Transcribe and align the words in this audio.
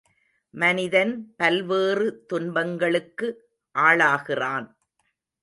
மனிதன் 0.53 1.33
பல்வேறு 1.37 2.25
துன்பங்களுக்கு 2.25 3.27
ஆளாகிறான். 3.75 4.67